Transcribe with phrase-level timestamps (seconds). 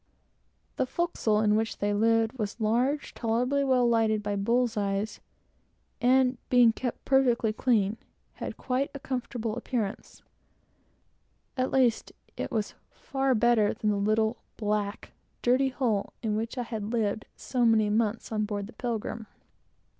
[0.77, 5.19] The forecastle in which they lived was large, tolerably well lighted by bulls eyes,
[6.01, 7.97] and, being kept perfectly clean,
[8.41, 10.23] had quite a comfortable appearance;
[11.55, 15.11] at least, it was far better than the little, black,
[15.43, 19.27] dirty hole in which I had lived so many months on board the Pilgrim.